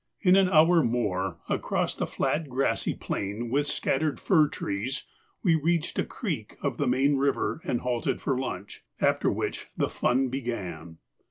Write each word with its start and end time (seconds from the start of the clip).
In 0.21 0.35
an 0.35 0.49
hour 0.49 0.81
more, 0.81 1.37
across 1.47 2.01
a 2.01 2.07
flat 2.07 2.49
grassy 2.49 2.95
plain 2.95 3.51
with 3.51 3.67
scattered 3.67 4.19
fir 4.19 4.47
trees 4.47 5.03
we 5.43 5.53
reached 5.53 5.99
a 5.99 6.03
creek 6.03 6.55
of 6.63 6.77
the 6.77 6.87
main 6.87 7.17
river 7.17 7.61
and 7.63 7.81
halted 7.81 8.19
for 8.19 8.35
lunch, 8.35 8.83
after 8.99 9.31
which 9.31 9.67
the 9.77 9.89
fun 9.91 10.29
began. 10.29 10.97